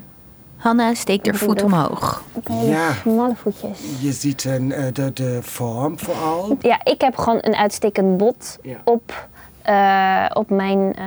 Hanna 0.64 0.94
steekt 0.94 1.26
haar 1.26 1.34
voet 1.34 1.62
omhoog. 1.62 2.22
Ook 2.36 2.48
hele 2.48 2.70
Ja. 2.70 2.92
smalle 2.92 3.34
voetjes. 3.34 3.78
Je 4.00 4.12
ziet 4.12 4.44
een, 4.44 4.72
eh, 4.72 4.84
de, 4.92 5.12
de 5.12 5.38
vorm 5.42 5.98
vooral. 5.98 6.56
Ja, 6.60 6.78
ik 6.84 7.00
heb 7.00 7.16
gewoon 7.16 7.38
een 7.40 7.54
uitstekend 7.56 8.16
bot 8.16 8.58
Ja. 8.62 8.76
op, 8.84 9.28
eh, 9.62 10.24
op 10.32 10.50
mijn 10.50 10.94
eh, 10.94 11.04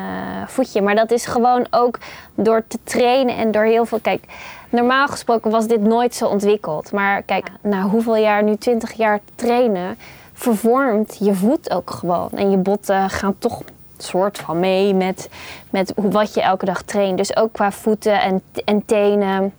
voetje. 0.48 0.82
Maar 0.82 0.96
dat 0.96 1.12
is 1.12 1.26
gewoon 1.26 1.68
ook 1.70 2.00
door 2.36 2.64
te 2.68 2.78
trainen 2.84 3.36
en 3.38 3.52
door 3.52 3.64
heel 3.64 3.86
veel... 3.86 4.00
Kijk, 4.00 4.24
normaal 4.70 5.08
gesproken 5.08 5.52
was 5.52 5.68
dit 5.68 5.82
nooit 5.82 6.16
zo 6.16 6.26
ontwikkeld. 6.28 6.92
Maar 6.92 7.22
kijk, 7.22 7.48
na 7.62 7.82
hoeveel 7.82 8.16
jaar, 8.18 8.44
nu 8.44 8.56
20 8.56 8.94
jaar 8.94 9.20
trainen... 9.36 9.98
vervormt 10.34 11.18
je 11.20 11.34
voet 11.34 11.70
ook 11.72 11.90
gewoon. 11.90 12.30
En 12.32 12.52
je 12.52 12.58
botten 12.58 13.10
gaan 13.10 13.36
toch 13.40 13.62
soort 14.04 14.38
van 14.38 14.60
mee 14.60 14.94
met, 14.94 15.30
met 15.70 15.94
wat 15.96 16.34
je 16.34 16.42
elke 16.42 16.66
dag 16.66 16.82
traint. 16.82 17.18
Dus 17.18 17.36
ook 17.36 17.54
qua 17.54 17.72
voeten 17.72 18.22
en, 18.22 18.42
en 18.66 18.86
tenen. 18.86 19.54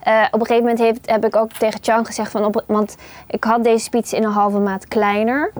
Eh, 0.00 0.22
op 0.30 0.40
een 0.40 0.46
gegeven 0.46 0.68
moment 0.68 0.78
heeft, 0.78 1.10
heb 1.10 1.24
ik 1.24 1.36
ook 1.36 1.52
tegen 1.52 1.80
Chan 1.82 2.06
gezegd 2.06 2.30
van, 2.30 2.44
op, 2.44 2.64
want 2.66 2.96
ik 3.26 3.44
had 3.44 3.64
deze 3.64 3.84
spits 3.84 4.12
in 4.12 4.24
een 4.24 4.30
halve 4.30 4.58
maat 4.58 4.88
kleiner. 4.88 5.52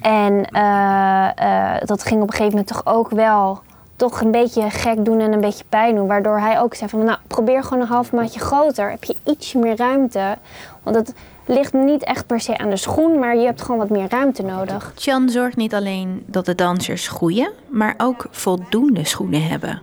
En 0.00 0.44
eh, 0.44 1.28
eh, 1.74 1.82
dat 1.84 2.04
ging 2.04 2.22
op 2.22 2.26
een 2.26 2.34
gegeven 2.34 2.58
moment 2.58 2.66
toch 2.66 2.86
ook 2.86 3.10
wel 3.10 3.60
toch 3.96 4.20
een 4.20 4.30
beetje 4.30 4.70
gek 4.70 5.04
doen 5.04 5.20
en 5.20 5.32
een 5.32 5.40
beetje 5.40 5.64
pijn 5.68 5.94
doen. 5.94 6.06
Waardoor 6.06 6.38
hij 6.38 6.60
ook 6.60 6.74
zei 6.74 6.90
van, 6.90 7.04
nou 7.04 7.18
probeer 7.26 7.62
gewoon 7.62 7.82
een 7.82 7.88
half 7.88 8.12
maatje 8.12 8.40
groter. 8.40 8.90
Heb 8.90 9.04
je 9.04 9.16
ietsje 9.24 9.58
meer 9.58 9.76
ruimte. 9.76 10.38
Want 10.82 10.96
het 10.96 11.14
ligt 11.46 11.72
niet 11.72 12.04
echt 12.04 12.26
per 12.26 12.40
se 12.40 12.58
aan 12.58 12.70
de 12.70 12.76
schoen, 12.76 13.18
maar 13.18 13.36
je 13.36 13.44
hebt 13.44 13.62
gewoon 13.62 13.80
wat 13.80 13.90
meer 13.90 14.08
ruimte 14.08 14.42
nodig. 14.42 14.92
Chan 14.96 15.28
zorgt 15.28 15.56
niet 15.56 15.74
alleen 15.74 16.22
dat 16.26 16.46
de 16.46 16.54
dansers 16.54 17.08
groeien, 17.08 17.52
maar 17.68 17.94
ook 17.96 18.26
voldoende 18.30 19.04
schoenen 19.04 19.48
hebben. 19.48 19.82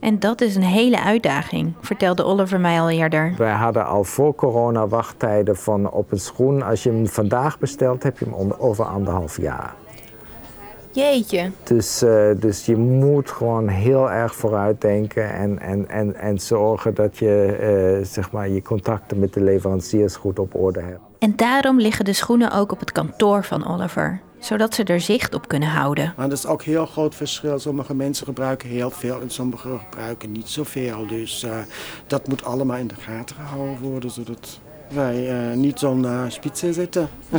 En 0.00 0.18
dat 0.18 0.40
is 0.40 0.56
een 0.56 0.62
hele 0.62 1.02
uitdaging, 1.02 1.74
vertelde 1.80 2.24
Oliver 2.24 2.60
mij 2.60 2.80
al 2.80 2.90
eerder. 2.90 3.34
Wij 3.38 3.52
hadden 3.52 3.86
al 3.86 4.04
voor 4.04 4.34
corona 4.34 4.86
wachttijden 4.86 5.56
van 5.56 5.90
op 5.90 6.12
een 6.12 6.20
schoen. 6.20 6.62
Als 6.62 6.82
je 6.82 6.90
hem 6.90 7.06
vandaag 7.06 7.58
bestelt, 7.58 8.02
heb 8.02 8.18
je 8.18 8.24
hem 8.24 8.52
over 8.58 8.84
anderhalf 8.84 9.40
jaar. 9.40 9.74
Jeetje. 10.92 11.50
Dus, 11.64 12.02
eh, 12.02 12.30
dus 12.36 12.66
je 12.66 12.76
moet 12.76 13.30
gewoon 13.30 13.68
heel 13.68 14.10
erg 14.10 14.34
vooruitdenken 14.34 15.32
en, 15.32 15.58
en, 15.58 15.88
en, 15.88 16.14
en 16.14 16.38
zorgen 16.38 16.94
dat 16.94 17.16
je 17.16 17.56
eh, 18.00 18.06
zeg 18.06 18.30
maar, 18.30 18.48
je 18.48 18.62
contacten 18.62 19.18
met 19.18 19.32
de 19.32 19.40
leveranciers 19.40 20.16
goed 20.16 20.38
op 20.38 20.54
orde 20.54 20.80
hebt. 20.80 21.00
En 21.18 21.32
daarom 21.36 21.80
liggen 21.80 22.04
de 22.04 22.12
schoenen 22.12 22.52
ook 22.52 22.72
op 22.72 22.80
het 22.80 22.92
kantoor 22.92 23.44
van 23.44 23.66
Oliver, 23.66 24.20
zodat 24.38 24.74
ze 24.74 24.84
er 24.84 25.00
zicht 25.00 25.34
op 25.34 25.48
kunnen 25.48 25.68
houden. 25.68 26.14
Maar 26.16 26.28
dat 26.28 26.38
is 26.38 26.46
ook 26.46 26.62
een 26.62 26.72
heel 26.72 26.86
groot 26.86 27.14
verschil. 27.14 27.58
Sommige 27.58 27.94
mensen 27.94 28.26
gebruiken 28.26 28.68
heel 28.68 28.90
veel 28.90 29.20
en 29.20 29.30
sommige 29.30 29.78
gebruiken 29.90 30.32
niet 30.32 30.48
zoveel. 30.48 31.06
Dus 31.06 31.42
eh, 31.42 31.58
dat 32.06 32.28
moet 32.28 32.44
allemaal 32.44 32.76
in 32.76 32.86
de 32.86 32.94
gaten 32.94 33.36
gehouden 33.36 33.80
worden, 33.80 34.10
zodat 34.10 34.60
wij 34.90 35.28
eh, 35.28 35.56
niet 35.56 35.78
zo'n 35.78 36.04
uh, 36.04 36.22
spitsen 36.28 36.74
zitten. 36.74 37.08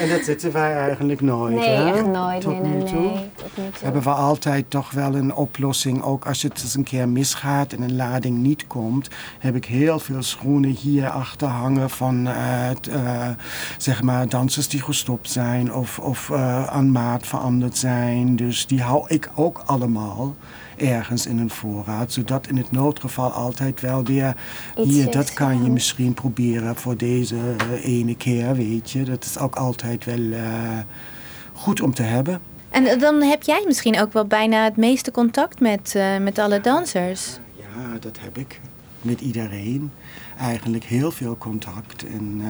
en 0.00 0.08
dat 0.08 0.24
zitten 0.24 0.52
wij 0.52 0.74
eigenlijk 0.74 1.20
nooit. 1.20 1.54
Nee, 1.54 1.68
hè? 1.68 1.92
echt 1.92 2.06
nooit. 2.06 2.40
Tot 2.40 2.52
nee, 2.52 2.72
nee, 2.72 2.82
nu 2.82 2.84
toe. 2.84 3.00
nee. 3.00 3.30
Toe. 3.56 3.84
Hebben 3.84 4.02
we 4.02 4.10
altijd 4.10 4.70
toch 4.70 4.90
wel 4.90 5.14
een 5.14 5.34
oplossing. 5.34 6.02
Ook 6.02 6.26
als 6.26 6.42
het 6.42 6.62
eens 6.62 6.74
een 6.74 6.84
keer 6.84 7.08
misgaat 7.08 7.72
en 7.72 7.82
een 7.82 7.96
lading 7.96 8.38
niet 8.38 8.66
komt, 8.66 9.08
heb 9.38 9.56
ik 9.56 9.64
heel 9.64 9.98
veel 9.98 10.22
schoenen 10.22 10.70
hier 10.70 11.08
achter 11.08 11.48
hangen 11.48 11.90
van 11.90 12.26
eh, 12.26 12.70
eh, 12.70 13.36
zeg 13.78 14.02
maar 14.02 14.28
dansers 14.28 14.68
die 14.68 14.82
gestopt 14.82 15.30
zijn 15.30 15.72
of, 15.72 15.98
of 15.98 16.30
eh, 16.30 16.66
aan 16.66 16.92
maat 16.92 17.26
veranderd 17.26 17.76
zijn. 17.76 18.36
Dus 18.36 18.66
die 18.66 18.82
hou 18.82 19.04
ik 19.08 19.30
ook 19.34 19.62
allemaal 19.66 20.36
ergens 20.76 21.26
in 21.26 21.38
een 21.38 21.50
voorraad, 21.50 22.12
zodat 22.12 22.46
in 22.46 22.56
het 22.56 22.70
noodgeval 22.70 23.30
altijd 23.30 23.80
wel 23.80 24.04
weer 24.04 24.36
Iets 24.76 24.90
hier, 24.90 25.06
is, 25.06 25.14
dat 25.14 25.32
kan 25.32 25.64
je 25.64 25.70
misschien 25.70 26.14
proberen 26.14 26.76
voor 26.76 26.96
deze 26.96 27.36
eh, 27.36 27.98
ene 27.98 28.16
keer, 28.16 28.54
weet 28.54 28.90
je. 28.90 29.02
Dat 29.02 29.24
is 29.24 29.38
ook 29.38 29.56
altijd 29.56 30.04
wel 30.04 30.32
eh, 30.32 30.78
goed 31.52 31.80
om 31.80 31.94
te 31.94 32.02
hebben. 32.02 32.40
En 32.76 32.98
dan 32.98 33.22
heb 33.22 33.42
jij 33.42 33.64
misschien 33.66 34.00
ook 34.00 34.12
wel 34.12 34.24
bijna 34.24 34.64
het 34.64 34.76
meeste 34.76 35.10
contact 35.10 35.60
met, 35.60 35.94
eh, 35.94 36.18
met 36.18 36.38
alle 36.38 36.60
dansers. 36.60 37.38
Ja, 37.54 37.98
dat 38.00 38.18
heb 38.20 38.38
ik. 38.38 38.60
Met 39.02 39.20
iedereen. 39.20 39.92
Eigenlijk 40.38 40.84
heel 40.84 41.10
veel 41.10 41.38
contact. 41.38 42.06
En 42.06 42.40
eh, 42.40 42.46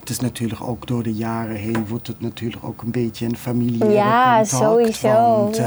het 0.00 0.08
is 0.08 0.20
natuurlijk 0.20 0.62
ook 0.62 0.86
door 0.86 1.02
de 1.02 1.14
jaren 1.14 1.56
heen 1.56 1.86
wordt 1.86 2.06
het 2.06 2.20
natuurlijk 2.20 2.64
ook 2.64 2.82
een 2.82 2.90
beetje 2.90 3.26
een 3.26 3.36
familie. 3.36 3.88
Ja, 3.88 4.34
contact, 4.34 4.48
sowieso. 4.48 5.08
Want 5.08 5.60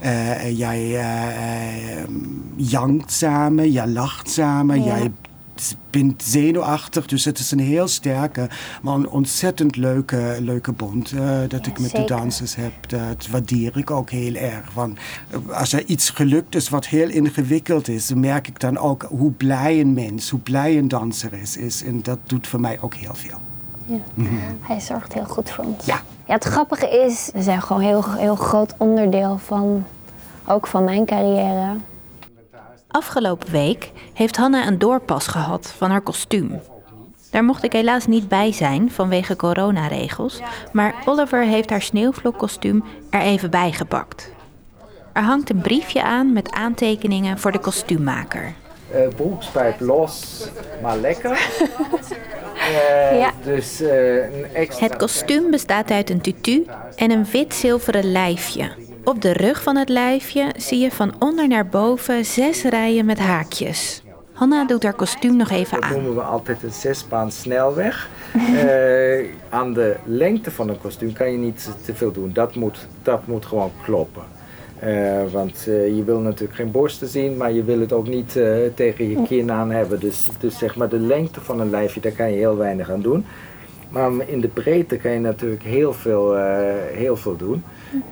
eh, 0.00 0.58
jij 0.58 1.04
jankt 2.56 3.12
samen, 3.12 3.70
jij 3.70 3.86
lacht 3.86 4.30
samen, 4.30 4.84
Ja. 4.84 4.96
jij 4.96 5.10
bent 5.90 6.22
zenuwachtig. 6.22 7.06
Dus 7.06 7.24
het 7.24 7.38
is 7.38 7.50
een 7.50 7.58
heel 7.58 7.88
sterke, 7.88 8.48
maar 8.82 8.94
een 8.94 9.08
ontzettend 9.08 9.76
leuke, 9.76 10.36
leuke 10.40 10.72
bond 10.72 11.12
eh, 11.12 11.20
dat 11.48 11.64
Ja, 11.64 11.70
ik 11.70 11.78
met 11.78 11.90
zeker. 11.90 12.06
de 12.06 12.14
dansers 12.14 12.54
heb. 12.54 12.72
Dat 12.88 13.26
waardeer 13.30 13.76
ik 13.76 13.90
ook 13.90 14.10
heel 14.10 14.34
erg. 14.34 14.72
Want 14.74 14.98
eh, 15.30 15.58
als 15.58 15.72
er 15.72 15.84
iets 15.84 16.10
gelukt 16.10 16.54
is 16.54 16.68
wat 16.68 16.86
heel 16.86 17.08
ingewikkeld 17.08 17.88
is, 17.88 18.06
dan 18.06 18.20
merk 18.20 18.48
ik 18.48 18.60
dan 18.60 18.78
ook 18.78 19.02
hoe 19.02 19.30
blij 19.30 19.80
een 19.80 19.92
mens, 19.92 20.30
hoe 20.30 20.40
blij 20.40 20.78
een 20.78 20.88
danseres 20.88 21.56
is. 21.56 21.82
En 21.84 22.02
dat 22.02 22.18
doet 22.26 22.46
voor 22.46 22.60
mij 22.60 22.78
ook 22.80 22.94
heel 22.94 23.14
veel. 23.14 23.38
Hij 24.60 24.80
zorgt 24.80 25.12
heel 25.12 25.24
goed 25.24 25.50
voor 25.50 25.64
ons. 25.64 25.86
Ja. 25.86 26.00
Ja, 26.26 26.34
het 26.34 26.44
grappige 26.44 26.88
is, 27.06 27.30
we 27.34 27.42
zijn 27.42 27.62
gewoon 27.62 27.82
een 27.82 27.88
heel, 27.88 28.12
heel 28.12 28.36
groot 28.36 28.74
onderdeel 28.78 29.38
van, 29.38 29.84
ook 30.46 30.66
van 30.66 30.84
mijn 30.84 31.04
carrière. 31.06 31.76
Afgelopen 32.98 33.50
week 33.50 33.90
heeft 34.12 34.36
Hanna 34.36 34.66
een 34.66 34.78
doorpas 34.78 35.26
gehad 35.26 35.74
van 35.76 35.90
haar 35.90 36.00
kostuum. 36.00 36.60
Daar 37.30 37.44
mocht 37.44 37.62
ik 37.62 37.72
helaas 37.72 38.06
niet 38.06 38.28
bij 38.28 38.52
zijn 38.52 38.90
vanwege 38.90 39.36
coronaregels, 39.36 40.40
maar 40.72 40.94
Oliver 41.04 41.44
heeft 41.44 41.70
haar 41.70 41.82
sneeuwvlokkostuum 41.82 42.84
er 43.10 43.20
even 43.20 43.50
bij 43.50 43.72
gepakt. 43.72 44.30
Er 45.12 45.22
hangt 45.22 45.50
een 45.50 45.60
briefje 45.60 46.02
aan 46.02 46.32
met 46.32 46.50
aantekeningen 46.52 47.38
voor 47.38 47.52
de 47.52 47.58
kostuummaker. 47.58 48.54
Eh, 48.90 49.08
broekspijp 49.16 49.80
los, 49.80 50.44
maar 50.82 50.96
lekker. 50.96 51.38
Ja. 53.12 53.32
Dus 53.44 53.80
eh, 53.80 54.14
een 54.16 54.54
extra... 54.54 54.86
Het 54.86 54.96
kostuum 54.96 55.50
bestaat 55.50 55.90
uit 55.90 56.10
een 56.10 56.20
tutu 56.20 56.66
en 56.96 57.10
een 57.10 57.24
wit-zilveren 57.24 58.12
lijfje. 58.12 58.87
Op 59.08 59.22
de 59.22 59.32
rug 59.32 59.62
van 59.62 59.76
het 59.76 59.88
lijfje 59.88 60.52
zie 60.56 60.78
je 60.78 60.90
van 60.90 61.14
onder 61.18 61.48
naar 61.48 61.66
boven 61.66 62.24
zes 62.24 62.64
rijen 62.64 63.06
met 63.06 63.18
haakjes. 63.18 64.02
Hanna 64.32 64.64
doet 64.64 64.82
haar 64.82 64.92
kostuum 64.94 65.36
nog 65.36 65.50
even 65.50 65.80
Dat 65.80 65.90
aan. 65.90 65.92
noemen 65.92 66.14
we 66.14 66.20
altijd 66.20 66.62
een 66.62 66.72
zesbaan 66.72 67.32
snelweg. 67.32 68.08
Eh, 68.56 69.24
aan 69.48 69.72
de 69.72 69.96
lengte 70.04 70.50
van 70.50 70.68
een 70.68 70.80
kostuum 70.80 71.12
kan 71.12 71.32
je 71.32 71.38
niet 71.38 71.70
te 71.84 71.94
veel 71.94 72.12
doen. 72.12 72.30
Dat 72.32 72.54
moet, 72.54 72.86
dat 73.02 73.26
moet 73.26 73.46
gewoon 73.46 73.70
kloppen. 73.82 74.22
Eh, 74.78 75.22
want 75.32 75.66
eh, 75.68 75.96
je 75.96 76.04
wil 76.04 76.18
natuurlijk 76.18 76.54
geen 76.54 76.70
borsten 76.70 77.08
zien, 77.08 77.36
maar 77.36 77.52
je 77.52 77.64
wil 77.64 77.80
het 77.80 77.92
ook 77.92 78.08
niet 78.08 78.32
tegen 78.74 79.08
je 79.10 79.22
kin 79.22 79.50
aan 79.52 79.70
hebben. 79.70 80.00
Dus, 80.00 80.26
dus 80.38 80.58
zeg 80.58 80.76
maar 80.76 80.88
de 80.88 80.98
lengte 81.00 81.40
van 81.40 81.60
een 81.60 81.70
lijfje, 81.70 82.00
daar 82.00 82.12
kan 82.12 82.30
je 82.30 82.36
heel 82.36 82.56
weinig 82.56 82.90
aan 82.90 83.02
doen. 83.02 83.24
Maar 83.88 84.10
in 84.26 84.40
de 84.40 84.48
breedte 84.48 84.96
kan 84.96 85.10
je 85.10 85.20
natuurlijk 85.20 85.62
heel 85.62 85.92
veel, 85.92 86.36
heel 86.92 87.16
veel 87.16 87.36
doen. 87.36 87.62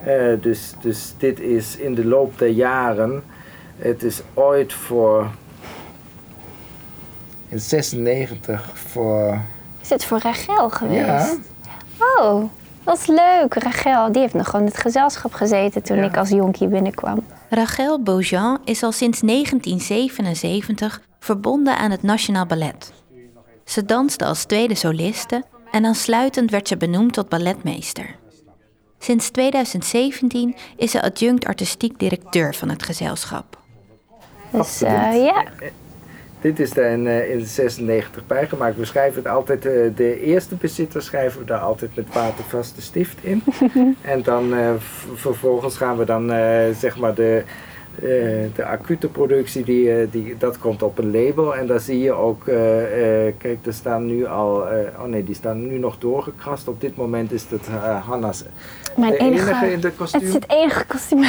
Eh, 0.05 0.33
dus, 0.41 0.73
dus 0.81 1.15
dit 1.19 1.41
is 1.41 1.77
in 1.77 1.95
de 1.95 2.05
loop 2.05 2.39
der 2.39 2.49
jaren, 2.49 3.23
het 3.77 4.03
is 4.03 4.23
ooit 4.35 4.73
voor 4.73 5.31
in 7.49 7.61
96 7.61 8.71
voor. 8.75 9.41
Is 9.81 9.89
dit 9.89 10.05
voor 10.05 10.19
Rachel 10.19 10.71
geweest? 10.71 11.07
Ja. 11.07 11.35
Oh, 12.19 12.45
is 12.93 13.07
leuk. 13.07 13.55
Rachel, 13.55 14.13
die 14.13 14.21
heeft 14.21 14.35
nog 14.35 14.47
gewoon 14.47 14.61
in 14.67 14.71
het 14.73 14.81
gezelschap 14.81 15.33
gezeten 15.33 15.83
toen 15.83 15.97
Ja. 15.97 16.05
ik 16.05 16.17
als 16.17 16.29
jonkie 16.29 16.69
binnenkwam. 16.69 17.25
Rachel 17.51 18.03
Beaujean 18.03 18.59
is 18.65 18.83
al 18.83 18.93
sinds 18.93 19.21
1977 19.21 21.01
verbonden 21.21 21.77
aan 21.77 21.91
het 21.91 22.03
Nationaal 22.03 22.47
Ballet. 22.47 22.93
Ze 23.65 23.85
danste 23.85 24.25
als 24.25 24.45
tweede 24.45 24.75
soliste 24.75 25.45
en 25.71 25.85
aansluitend 25.85 26.51
werd 26.51 26.69
ze 26.69 26.77
benoemd 26.77 27.13
tot 27.13 27.29
balletmeester. 27.29 28.15
Sinds 28.99 29.31
2017 29.31 30.55
is 30.77 30.91
ze 30.91 31.03
adjunct 31.03 31.47
artistiek 31.47 31.99
directeur 31.99 32.55
van 32.55 32.69
het 32.69 32.83
gezelschap. 32.83 33.59
Dus 34.51 34.83
eh, 34.83 35.25
ja, 35.25 35.45
Dit 36.41 36.61
is 36.61 36.77
er 36.77 36.91
in, 36.91 37.07
eh, 37.07 37.31
in 37.31 37.47
96 37.47 38.27
bijgemaakt. 38.27 38.77
We 38.77 38.85
schrijven 38.85 39.23
het 39.23 39.33
altijd, 39.33 39.67
eh, 39.67 39.73
de 39.97 40.21
eerste 40.21 40.55
bezitter 40.55 41.03
schrijven 41.03 41.41
we 41.41 41.47
daar 41.47 41.61
altijd 41.61 41.97
met 41.97 42.13
watervaste 42.13 42.83
stift 42.83 43.25
in. 43.25 43.43
en 44.01 44.23
dan 44.23 44.55
eh, 44.55 44.71
vervolgens 45.15 45.77
gaan 45.77 45.97
we 45.97 46.05
dan 46.05 46.33
eh, 46.33 46.75
zeg 46.79 46.97
maar 46.97 47.15
de, 47.15 47.43
de 48.55 48.65
acute 48.65 49.09
productie, 49.09 49.65
die, 49.65 49.93
eh, 50.01 50.07
die, 50.11 50.35
dat 50.39 50.59
komt 50.59 50.83
op 50.83 50.99
een 50.99 51.11
label. 51.11 51.57
En 51.57 51.67
daar 51.67 51.81
zie 51.81 52.01
je 52.01 52.13
ook, 52.13 52.47
eh, 52.47 53.27
eh, 53.27 53.35
kijk, 53.39 53.59
er 53.67 53.73
staan 53.73 54.07
nu 54.07 54.27
al, 54.27 54.69
eh, 54.69 54.79
oh 55.01 55.05
nee, 55.07 55.25
die 55.25 55.35
staan 55.35 55.67
nu 55.67 55.79
nog 55.79 55.99
doorgekrast. 55.99 56.69
Op 56.69 56.81
dit 56.81 56.97
moment 56.97 57.33
is 57.33 57.47
het 57.49 57.67
eh, 57.69 58.07
Hanna's 58.07 58.45
mijn 58.97 59.13
de 59.13 59.19
enige... 59.19 59.49
enige 59.51 59.73
in 59.73 59.81
de 59.81 59.87
Het 59.87 59.97
kostuum. 59.97 60.21
is 60.23 60.33
het 60.35 60.45
enige 60.49 60.85
kostuum. 60.87 61.23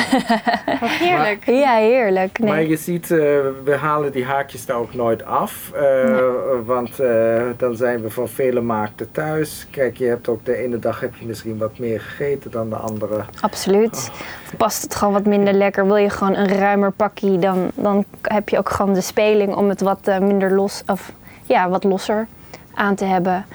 Heerlijk. 1.05 1.45
ja, 1.45 1.75
heerlijk. 1.75 2.39
Nee. 2.39 2.49
Maar 2.49 2.63
je 2.63 2.75
ziet, 2.77 3.11
eh, 3.11 3.17
we 3.63 3.75
halen 3.79 4.11
die 4.11 4.25
haakjes 4.25 4.65
daar 4.65 4.77
ook 4.77 4.93
nooit 4.93 5.25
af. 5.25 5.71
eh, 5.75 6.19
Want 6.65 6.99
eh, 6.99 7.41
dan 7.57 7.75
zijn 7.75 8.01
we 8.01 8.09
van 8.09 8.27
vele 8.29 8.61
maakten 8.61 9.11
thuis. 9.11 9.67
Kijk, 9.71 9.97
je 9.97 10.05
hebt 10.05 10.27
ook 10.27 10.45
de 10.45 10.55
ene 10.57 10.79
dag 10.79 10.99
heb 10.99 11.15
je 11.19 11.25
misschien 11.25 11.57
wat 11.57 11.79
meer 11.79 11.99
gegeten 12.01 12.51
dan 12.51 12.69
de 12.69 12.75
andere. 12.75 13.21
Absoluut. 13.41 14.11
Past 14.57 14.81
het 14.83 14.95
gewoon 14.95 15.13
wat 15.13 15.25
minder 15.25 15.53
lekker, 15.53 15.85
wil 15.85 15.95
je 15.95 16.09
gewoon 16.09 16.35
een 16.35 16.47
ruimer 16.57 16.91
pakje, 16.91 17.39
dan, 17.39 17.71
dan 17.75 18.05
heb 18.21 18.49
je 18.49 18.57
ook 18.57 18.69
gewoon 18.69 18.93
de 18.93 19.01
speling 19.01 19.55
om 19.55 19.69
het 19.69 19.81
wat 19.81 20.07
eh, 20.07 20.19
minder 20.19 20.55
los, 20.55 20.83
of 20.85 21.11
ja, 21.45 21.69
wat 21.69 21.83
losser 21.83 22.27
aan 22.73 22.95
te 22.95 23.05
hebben. 23.05 23.45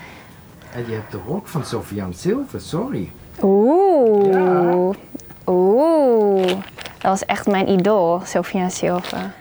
En 0.74 0.86
je 0.86 0.92
hebt 0.92 1.12
de 1.12 1.18
rok 1.26 1.46
van 1.46 1.64
Sofiane 1.64 2.12
Silver, 2.12 2.60
sorry. 2.60 3.10
Oeh. 3.42 4.96
Oeh. 5.46 6.46
Dat 6.98 7.10
was 7.10 7.24
echt 7.24 7.46
mijn 7.46 7.68
idool, 7.68 8.20
Sofiane 8.24 8.70
Silva. 8.70 9.32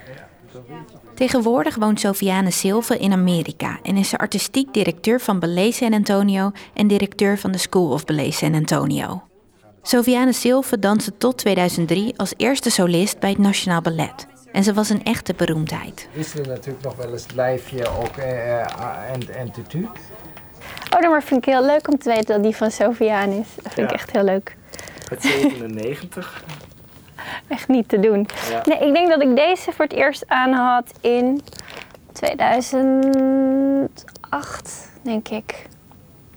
Tegenwoordig 1.13 1.75
woont 1.75 2.00
Sofiane 2.00 2.51
Silva 2.51 2.96
in 2.96 3.12
Amerika 3.12 3.80
en 3.84 3.98
is 3.98 4.10
ze 4.10 4.18
artistiek 4.18 4.74
directeur 4.74 5.20
van 5.20 5.39
Ballet 5.39 5.74
San 5.75 5.94
Antonio 5.94 6.51
en 6.74 6.88
directeur 6.88 7.38
van 7.38 7.51
de 7.51 7.58
School 7.58 7.91
of 7.91 8.06
Ballet 8.06 8.34
San 8.34 8.53
Antonio. 8.53 9.22
Sofiane 9.84 10.34
Silva 10.34 10.78
danste 10.78 11.18
tot 11.18 11.38
2003 11.38 12.14
als 12.18 12.34
eerste 12.38 12.70
solist 12.70 13.20
bij 13.20 13.30
het 13.30 13.38
Nationaal 13.38 13.82
Ballet. 13.82 14.28
En 14.52 14.64
ze 14.64 14.74
was 14.74 14.90
een 14.90 15.04
echte 15.04 15.34
beroemdheid. 15.34 16.08
Wisselen 16.14 16.48
natuurlijk 16.48 16.84
nog 16.84 16.96
wel 16.96 17.12
eens 17.12 17.24
het 17.24 17.36
lijfje 17.36 17.88
ook 17.88 18.18
eh, 18.18 18.60
en, 19.14 19.36
en 19.36 19.52
tutu. 19.52 19.88
Oh, 20.96 21.10
maar 21.10 21.24
vind 21.24 21.48
ik 21.48 21.54
heel 21.54 21.66
leuk 21.66 21.88
om 21.88 21.98
te 21.98 22.10
weten 22.10 22.26
dat 22.26 22.44
die 22.44 22.56
van 22.56 22.72
Sofiane 22.72 23.36
is. 23.36 23.48
Dat 23.64 23.74
vind 23.74 23.90
ik 23.90 23.96
echt 23.96 24.12
heel 24.12 24.24
leuk. 24.24 24.56
Het 25.10 25.22
97. 25.22 26.44
Echt 27.48 27.68
niet 27.68 27.90
te 27.90 28.00
doen. 28.00 28.28
Nee, 28.66 28.88
ik 28.88 28.94
denk 28.94 29.10
dat 29.10 29.22
ik 29.22 29.36
deze 29.36 29.72
voor 29.72 29.86
het 29.86 29.94
eerst 29.94 30.24
aan 30.28 30.54
had 30.54 30.92
in 31.02 31.42
2008, 32.12 34.90
denk 35.02 35.28
ik. 35.28 35.68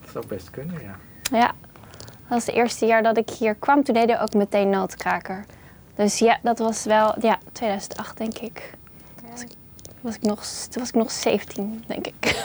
Dat 0.00 0.10
zou 0.12 0.26
best 0.26 0.50
kunnen, 0.50 0.74
ja. 0.82 0.96
Ja, 1.38 1.52
dat 2.28 2.38
was 2.38 2.46
het 2.46 2.54
eerste 2.54 2.86
jaar 2.86 3.02
dat 3.02 3.16
ik 3.16 3.30
hier 3.30 3.54
kwam. 3.54 3.82
Toen 3.82 3.94
deden 3.94 4.16
we 4.16 4.22
ook 4.22 4.34
meteen 4.34 4.70
noodkraker. 4.70 5.44
Dus 5.94 6.18
ja, 6.18 6.38
dat 6.42 6.58
was 6.58 6.84
wel, 6.84 7.14
ja, 7.20 7.38
2008 7.52 8.16
denk 8.16 8.38
ik. 8.38 8.74
Was 9.30 9.42
ik, 9.42 9.48
was 10.00 10.14
ik 10.14 10.22
nog, 10.22 10.44
toen 10.44 10.82
was 10.82 10.88
ik 10.88 10.94
nog 10.94 11.10
17, 11.10 11.84
denk 11.86 12.06
ik. 12.06 12.42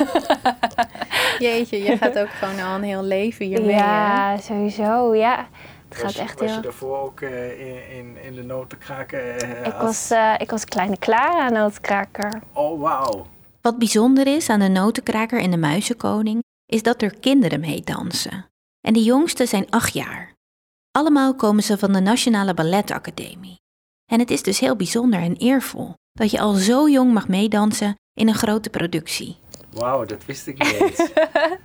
Jeetje, 1.40 1.84
je 1.84 1.98
gaat 1.98 2.18
ook 2.20 2.30
gewoon 2.30 2.60
al 2.60 2.76
een 2.76 2.84
heel 2.84 3.04
leven 3.04 3.46
hiermee. 3.46 3.76
Ja, 3.76 4.38
sowieso, 4.38 5.16
ja. 5.16 5.48
Het 5.90 6.02
was, 6.02 6.16
gaat 6.16 6.24
echt 6.24 6.40
was 6.40 6.48
heel... 6.48 6.58
je 6.58 6.64
daarvoor 6.64 6.98
ook 6.98 7.20
uh, 7.20 7.98
in, 7.98 8.18
in, 8.24 8.36
de 8.36 8.44
notenkraker? 8.44 9.44
Uh, 9.44 9.66
ik, 9.66 9.74
was, 9.74 10.12
uh, 10.12 10.34
ik 10.38 10.50
was 10.50 10.66
kleine 10.66 10.98
Clara 10.98 11.50
notenkraker. 11.50 12.42
Oh, 12.54 12.82
wauw. 12.82 13.26
Wat 13.62 13.78
bijzonder 13.78 14.28
is 14.28 14.50
aan 14.50 14.60
de 14.60 14.68
notenkraker 14.68 15.40
en 15.40 15.52
de 15.52 15.58
muizenkoning, 15.58 16.44
is 16.66 16.84
dat 16.84 17.02
er 17.02 17.20
kinderen 17.20 17.60
mee 17.60 17.82
dansen. 17.84 18.49
En 18.82 18.94
de 18.94 19.04
jongste 19.04 19.46
zijn 19.46 19.70
acht 19.70 19.94
jaar. 19.94 20.34
Allemaal 20.92 21.36
komen 21.36 21.64
ze 21.64 21.78
van 21.78 21.94
de 21.94 22.00
Nationale 22.00 22.54
Balletacademie. 22.54 23.60
En 24.12 24.20
het 24.20 24.32
is 24.32 24.44
dus 24.44 24.60
heel 24.60 24.76
bijzonder 24.76 25.20
en 25.20 25.36
eervol 25.36 25.94
dat 26.12 26.32
je 26.32 26.40
al 26.40 26.54
zo 26.54 26.90
jong 26.90 27.14
mag 27.14 27.28
meedansen 27.28 27.96
in 28.14 28.28
een 28.28 28.36
grote 28.36 28.70
productie. 28.70 29.38
Wauw, 29.72 30.06
dat 30.06 30.26
wist 30.26 30.48
ik 30.48 30.64
niet 30.64 30.74
eens. 30.74 31.12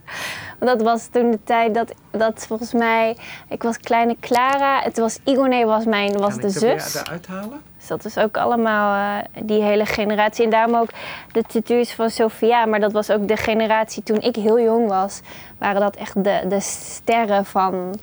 dat 0.58 0.82
was 0.82 1.06
toen 1.06 1.30
de 1.30 1.42
tijd 1.44 1.74
dat, 1.74 1.94
dat 2.10 2.46
volgens 2.46 2.72
mij, 2.72 3.16
ik 3.48 3.62
was 3.62 3.78
kleine 3.78 4.16
Clara, 4.20 4.80
het 4.80 4.98
was 4.98 5.18
Igone 5.24 5.64
was 5.64 5.84
mijn, 5.84 6.18
was 6.18 6.32
kan 6.32 6.40
de 6.40 6.46
ik 6.46 6.52
zus. 6.52 6.94
eruit 6.94 7.26
halen? 7.26 7.60
Dus 7.88 7.96
dat 7.96 8.04
is 8.04 8.18
ook 8.18 8.36
allemaal 8.36 8.94
uh, 8.94 9.46
die 9.46 9.62
hele 9.62 9.86
generatie. 9.86 10.44
En 10.44 10.50
daarom 10.50 10.74
ook 10.74 10.88
de 11.32 11.42
tutus 11.42 11.92
van 11.92 12.10
Sofia. 12.10 12.66
Maar 12.66 12.80
dat 12.80 12.92
was 12.92 13.10
ook 13.10 13.28
de 13.28 13.36
generatie 13.36 14.02
toen 14.02 14.20
ik 14.20 14.36
heel 14.36 14.60
jong 14.60 14.88
was. 14.88 15.20
Waren 15.58 15.80
dat 15.80 15.96
echt 15.96 16.24
de, 16.24 16.44
de 16.48 16.60
sterren 16.60 17.44
van, 17.44 17.98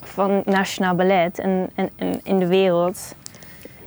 van 0.00 0.42
Nationaal 0.44 0.94
Ballet 0.94 1.38
en, 1.38 1.70
en, 1.74 1.90
en 1.96 2.20
in 2.22 2.38
de 2.38 2.46
wereld. 2.46 3.14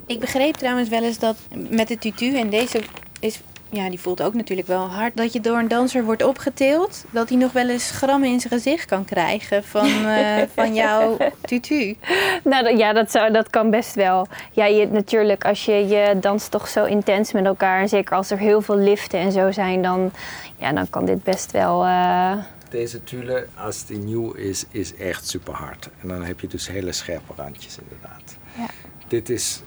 Ik 0.06 0.20
begreep 0.20 0.56
trouwens 0.56 0.90
wel 0.90 1.04
eens 1.04 1.20
dat 1.20 1.38
met 1.52 1.88
de 1.88 1.98
tutu 1.98 2.38
en 2.38 2.50
deze 2.50 2.82
is 3.20 3.42
ja, 3.70 3.90
die 3.90 4.00
voelt 4.00 4.22
ook 4.22 4.34
natuurlijk 4.34 4.68
wel 4.68 4.88
hard. 4.88 5.18
Dat 5.18 5.34
je 5.34 5.40
door 5.40 5.58
een 5.58 5.68
danser 5.68 6.04
wordt 6.04 6.24
opgetild. 6.24 7.06
Dat 7.10 7.30
hij 7.30 7.38
nog 7.38 7.52
wel 7.52 7.70
eens 7.70 7.92
grammen 7.92 8.30
in 8.30 8.40
zijn 8.40 8.54
gezicht 8.54 8.86
kan 8.86 9.06
krijgen 9.06 9.64
van, 9.64 9.88
uh, 9.88 10.42
van 10.56 10.74
jouw 10.74 11.18
tutu. 11.42 11.98
Nou 12.44 12.78
ja, 12.78 12.94
dat, 12.94 13.12
zou, 13.12 13.32
dat 13.32 13.50
kan 13.50 13.70
best 13.70 13.96
wel. 13.96 14.28
Ja, 14.52 14.66
je, 14.66 14.88
natuurlijk, 14.88 15.46
als 15.46 15.66
je, 15.66 15.88
je 15.88 16.18
danst 16.20 16.52
toch 16.52 16.68
zo 16.68 16.86
intens 16.86 17.32
met 17.32 17.46
elkaar. 17.46 17.82
En 17.82 17.90
zeker 17.90 18.16
als 18.16 18.32
er 18.32 18.38
heel 18.38 18.62
veel 18.62 18.78
liften 18.78 19.20
en 19.20 19.32
zo 19.32 19.52
zijn, 19.52 19.82
dan, 19.82 20.12
ja, 20.58 20.74
dan 20.74 20.90
kan 20.90 21.06
dit 21.06 21.24
best 21.24 21.52
wel... 21.52 21.86
Uh... 21.86 22.34
Deze 22.70 23.04
tule, 23.04 23.48
als 23.56 23.86
die 23.86 23.98
nieuw 23.98 24.32
is, 24.32 24.66
is 24.72 24.96
echt 24.96 25.28
super 25.28 25.54
hard. 25.54 25.90
En 26.02 26.08
dan 26.08 26.24
heb 26.24 26.40
je 26.40 26.48
dus 26.48 26.68
hele 26.68 26.92
scherpe 26.92 27.34
randjes 27.36 27.78
inderdaad. 27.78 28.38
Ja. 28.58 28.68
Dit 29.08 29.30
is 29.30 29.62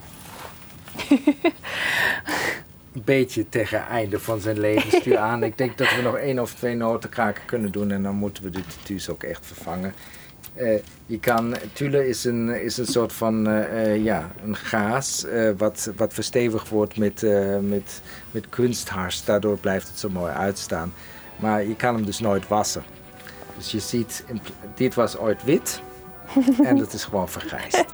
beetje 2.93 3.49
tegen 3.49 3.79
het 3.79 3.89
einde 3.89 4.19
van 4.19 4.41
zijn 4.41 4.61
levensduur 4.61 5.19
aan. 5.29 5.43
Ik 5.43 5.59
denk 5.59 5.79
dat 5.79 5.95
we 5.95 6.03
nog 6.03 6.17
één 6.17 6.39
of 6.39 6.55
twee 6.55 6.75
notenkraken 6.75 7.45
kunnen 7.45 7.73
doen 7.73 7.91
en 7.91 8.03
dan 8.03 8.15
moeten 8.15 8.43
we 8.43 8.51
de 8.51 8.63
tutus 8.83 9.09
ook 9.09 9.23
echt 9.23 9.47
vervangen. 9.47 9.95
Uh, 10.57 10.79
je 11.07 11.21
kan, 11.21 11.57
tule 11.73 12.09
is 12.09 12.25
een, 12.25 12.63
is 12.63 12.77
een 12.77 12.87
soort 12.87 13.13
van 13.13 13.49
uh, 13.49 14.05
ja, 14.05 14.31
een 14.45 14.57
gaas 14.57 15.25
uh, 15.25 15.51
wat, 15.57 15.93
wat 15.97 16.15
verstevigd 16.15 16.69
wordt 16.69 16.97
met, 16.97 17.23
met, 17.61 18.01
met 18.31 18.49
kunsthars. 18.49 19.25
Daardoor 19.25 19.59
blijft 19.59 19.89
het 19.89 19.99
zo 19.99 20.09
mooi 20.09 20.33
uitstaan. 20.33 20.93
Maar 21.37 21.65
je 21.65 21.77
kan 21.77 21.95
hem 21.95 22.05
dus 22.05 22.19
nooit 22.19 22.49
wassen. 22.49 22.83
Dus 23.57 23.71
je 23.71 23.81
ziet, 23.81 24.25
dit 24.75 24.95
was 24.95 25.17
ooit 25.17 25.45
wit 25.45 25.83
en 26.63 26.79
dat 26.79 26.93
is 26.93 27.05
gewoon 27.05 27.29
vergrijsd. 27.29 27.85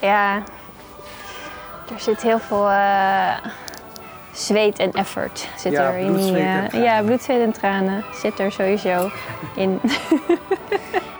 ja, 0.00 0.44
er 1.90 2.00
zit 2.00 2.22
heel 2.22 2.38
veel 2.38 2.70
uh, 2.70 3.36
zweet 4.32 4.78
en 4.78 4.92
effort 4.92 5.48
zit 5.56 5.72
ja, 5.72 5.82
er 5.82 5.98
in 5.98 6.16
die. 6.16 6.32
Uh, 6.32 6.68
ja, 6.72 7.02
bloed, 7.02 7.22
zweet 7.22 7.40
en 7.40 7.52
tranen 7.52 8.04
zit 8.20 8.38
er 8.38 8.52
sowieso 8.52 9.10
in. 9.54 9.80